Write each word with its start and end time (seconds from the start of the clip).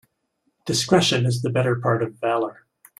Discretion 0.65 1.27
is 1.27 1.43
the 1.43 1.51
better 1.51 1.75
part 1.75 2.01
of 2.01 2.15
valour. 2.19 2.65